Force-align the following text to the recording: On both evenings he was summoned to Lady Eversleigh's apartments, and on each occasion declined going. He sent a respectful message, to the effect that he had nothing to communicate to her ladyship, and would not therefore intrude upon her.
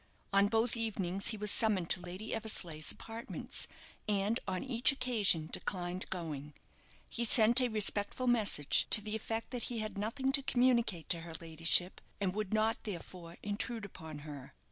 On 0.33 0.47
both 0.47 0.75
evenings 0.75 1.27
he 1.27 1.37
was 1.37 1.51
summoned 1.51 1.91
to 1.91 2.01
Lady 2.01 2.33
Eversleigh's 2.33 2.91
apartments, 2.91 3.67
and 4.09 4.39
on 4.47 4.63
each 4.63 4.91
occasion 4.91 5.47
declined 5.53 6.09
going. 6.09 6.55
He 7.11 7.23
sent 7.23 7.61
a 7.61 7.67
respectful 7.67 8.25
message, 8.25 8.87
to 8.89 9.01
the 9.01 9.15
effect 9.15 9.51
that 9.51 9.65
he 9.69 9.77
had 9.77 9.99
nothing 9.99 10.31
to 10.31 10.41
communicate 10.41 11.07
to 11.09 11.19
her 11.19 11.35
ladyship, 11.39 12.01
and 12.19 12.33
would 12.33 12.51
not 12.51 12.83
therefore 12.83 13.37
intrude 13.43 13.85
upon 13.85 14.19
her. 14.25 14.55